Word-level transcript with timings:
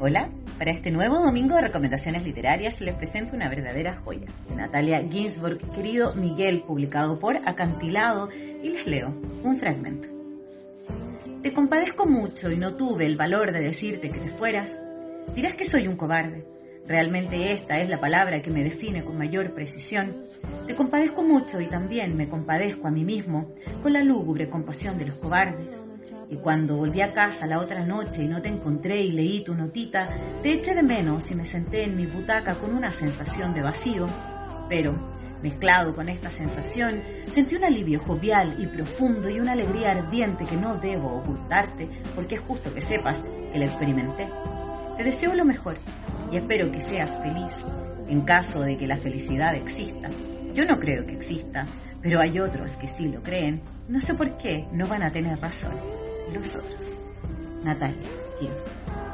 Hola, 0.00 0.28
para 0.58 0.70
este 0.70 0.92
nuevo 0.92 1.18
domingo 1.18 1.56
de 1.56 1.62
recomendaciones 1.62 2.22
literarias 2.22 2.80
les 2.80 2.94
presento 2.94 3.34
una 3.34 3.48
verdadera 3.48 4.00
joya 4.04 4.28
Natalia 4.54 5.02
Ginsburg, 5.02 5.58
querido 5.74 6.14
Miguel, 6.14 6.62
publicado 6.62 7.18
por 7.18 7.36
Acantilado, 7.48 8.28
y 8.30 8.68
les 8.68 8.86
leo 8.86 9.12
un 9.42 9.58
fragmento. 9.58 10.06
Te 11.42 11.52
compadezco 11.52 12.06
mucho 12.06 12.52
y 12.52 12.56
no 12.56 12.74
tuve 12.74 13.06
el 13.06 13.16
valor 13.16 13.50
de 13.50 13.58
decirte 13.58 14.08
que 14.08 14.20
te 14.20 14.28
fueras. 14.28 14.78
Dirás 15.34 15.56
que 15.56 15.64
soy 15.64 15.88
un 15.88 15.96
cobarde. 15.96 16.46
Realmente 16.86 17.50
esta 17.50 17.80
es 17.80 17.88
la 17.88 17.98
palabra 17.98 18.40
que 18.40 18.52
me 18.52 18.62
define 18.62 19.02
con 19.02 19.18
mayor 19.18 19.52
precisión. 19.52 20.22
Te 20.68 20.76
compadezco 20.76 21.24
mucho 21.24 21.60
y 21.60 21.66
también 21.66 22.16
me 22.16 22.28
compadezco 22.28 22.86
a 22.86 22.92
mí 22.92 23.04
mismo 23.04 23.52
con 23.82 23.92
la 23.92 24.04
lúgubre 24.04 24.48
compasión 24.48 24.96
de 24.96 25.06
los 25.06 25.16
cobardes. 25.16 25.82
Y 26.30 26.36
cuando 26.36 26.76
volví 26.76 27.00
a 27.00 27.14
casa 27.14 27.46
la 27.46 27.58
otra 27.58 27.84
noche 27.84 28.22
y 28.22 28.28
no 28.28 28.42
te 28.42 28.50
encontré 28.50 29.00
y 29.00 29.12
leí 29.12 29.40
tu 29.40 29.54
notita, 29.54 30.08
te 30.42 30.52
eché 30.52 30.74
de 30.74 30.82
menos 30.82 31.30
y 31.30 31.34
me 31.34 31.46
senté 31.46 31.84
en 31.84 31.96
mi 31.96 32.04
butaca 32.04 32.54
con 32.54 32.74
una 32.74 32.92
sensación 32.92 33.54
de 33.54 33.62
vacío. 33.62 34.06
Pero, 34.68 34.94
mezclado 35.42 35.94
con 35.94 36.10
esta 36.10 36.30
sensación, 36.30 37.00
sentí 37.26 37.56
un 37.56 37.64
alivio 37.64 38.00
jovial 38.00 38.56
y 38.58 38.66
profundo 38.66 39.30
y 39.30 39.40
una 39.40 39.52
alegría 39.52 39.92
ardiente 39.92 40.44
que 40.44 40.56
no 40.56 40.76
debo 40.76 41.16
ocultarte 41.16 41.88
porque 42.14 42.34
es 42.34 42.42
justo 42.42 42.74
que 42.74 42.82
sepas 42.82 43.24
que 43.50 43.58
la 43.58 43.64
experimenté. 43.64 44.28
Te 44.98 45.04
deseo 45.04 45.34
lo 45.34 45.46
mejor 45.46 45.78
y 46.30 46.36
espero 46.36 46.70
que 46.70 46.82
seas 46.82 47.16
feliz 47.22 47.64
en 48.06 48.20
caso 48.22 48.60
de 48.60 48.76
que 48.76 48.86
la 48.86 48.98
felicidad 48.98 49.54
exista. 49.54 50.08
Yo 50.54 50.66
no 50.66 50.78
creo 50.78 51.06
que 51.06 51.12
exista, 51.12 51.66
pero 52.02 52.20
hay 52.20 52.38
otros 52.38 52.76
que 52.76 52.88
sí 52.88 53.08
lo 53.08 53.22
creen. 53.22 53.62
No 53.88 54.02
sé 54.02 54.12
por 54.12 54.36
qué 54.36 54.66
no 54.72 54.86
van 54.86 55.02
a 55.02 55.10
tener 55.10 55.38
razón 55.40 55.97
los 56.32 56.54
otros. 56.56 56.98
Natalia 57.64 57.96
Ginsburg. 58.40 59.07